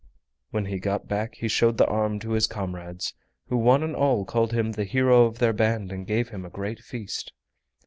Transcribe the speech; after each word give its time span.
When 0.49 0.65
he 0.65 0.79
got 0.79 1.07
back, 1.07 1.35
he 1.35 1.47
showed 1.47 1.77
the 1.77 1.85
arm 1.85 2.17
to 2.21 2.31
his 2.31 2.47
comrades, 2.47 3.13
who 3.49 3.57
one 3.57 3.83
and 3.83 3.95
all 3.95 4.25
called 4.25 4.51
him 4.51 4.71
the 4.71 4.83
hero 4.83 5.25
of 5.25 5.37
their 5.37 5.53
band 5.53 5.91
and 5.91 6.07
gave 6.07 6.29
him 6.29 6.43
a 6.43 6.49
great 6.49 6.79
feast. 6.79 7.33